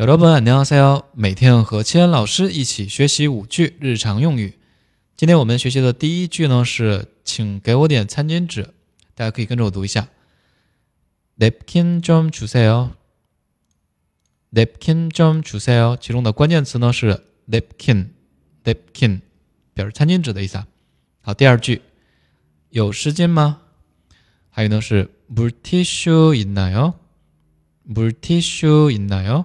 [0.00, 1.02] 여러분안녕하세요。
[1.12, 4.54] 每天和千恩老师一起学习五句日常用语。
[5.14, 8.72] 今天我们学习的第一句呢是，请给我点餐巾纸。
[9.14, 10.08] 大家可以跟着我读一下，
[11.38, 12.92] napkin 좀주세 요。
[14.52, 15.98] napkin 좀주세 요。
[16.00, 19.20] 其中的关键词呢是 napkin，napkin
[19.74, 20.64] 表示餐巾纸的意思。
[21.20, 21.82] 好，第二句，
[22.70, 23.60] 有湿巾吗？
[24.48, 26.94] 还有呢是물티슈있나 요？
[27.86, 29.44] 물티슈있나 요？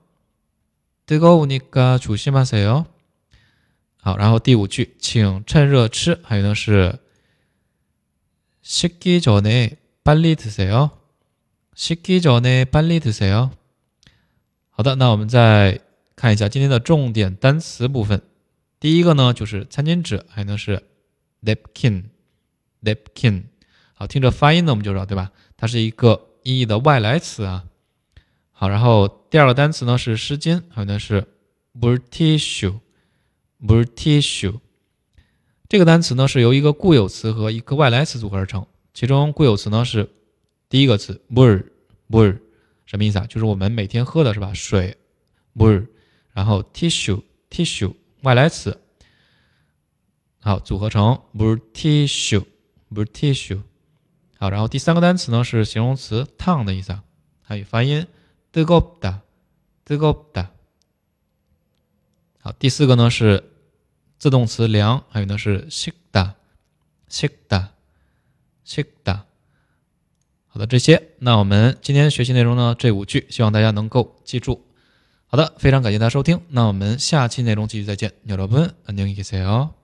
[1.10, 2.86] 뜨거우니까조심하세 요。
[3.98, 6.18] 好，然后第五句，请趁热吃。
[6.22, 6.98] 还有呢是
[8.64, 10.90] 식기전에빨리드세 요。
[11.74, 13.50] 식기전에빨리드세 요。
[14.70, 15.80] 好的，那我们再
[16.14, 18.22] 看一下今天的重点单词部分。
[18.78, 20.82] 第一个呢就是餐巾纸，还有呢是
[21.42, 23.44] napkin，napkin。
[23.94, 25.32] 好，听着发音呢我们就知道对吧？
[25.56, 27.64] 它是一个音译的外来词啊。
[28.61, 31.25] 好，然后第二个单词呢是湿巾，还有呢是
[31.73, 34.59] multissue，multissue。
[35.67, 38.67] 这个单词呢是由一个固有词和一个外来词组合而成。
[38.93, 40.11] 其中固有词呢是
[40.69, 42.37] 第一个词 mur，mur
[42.85, 43.25] 什么意思啊？
[43.25, 44.53] 就是我们每天喝的是吧？
[44.53, 44.95] 水
[45.55, 45.87] mur。
[46.31, 48.79] 然后 tissue，tissue 外来词，
[50.39, 53.63] 好组合成 multissue，multissue。
[54.37, 57.03] 好，然后第三个单词呢是形容词烫的意思啊，
[57.41, 58.05] 还有发音。
[58.52, 59.20] 뜨겁 다，
[59.84, 60.48] 뜨겁 다。
[62.40, 63.44] 好，第四个呢是
[64.18, 66.34] 自动词凉，还有呢是식 다，
[67.08, 67.68] 식 다，
[68.64, 69.24] 식 다。
[70.46, 74.64] 好的，这些，那我们今天学习内容呢这五句，希望大家能够记住。
[75.26, 79.79] 好的，非常感谢大家收听，那我们下期内容继续再见，여러분안녕히계세 요。